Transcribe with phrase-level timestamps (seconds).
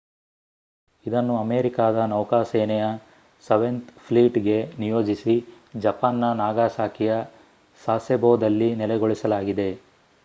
[1.05, 2.85] ಇದನ್ನು ಅಮೇರಿಕಾದ ನೌಕಾ ಸೇನೆಯ
[3.47, 5.35] ಸೆವೆನ್ತ್ ಫ್ಲೀಟ್‍‌ಗೆ ನಿಯೋಜಿಸಿ
[5.79, 7.21] ಜಪಾನ್‌ನ ನಾಗಾಸಾಕಿಯ
[7.81, 9.69] ಸಾಸೆಬೋದಲ್ಲಿ ನೆಲೆಗೊಳಿಸಲಾಗಿದೆ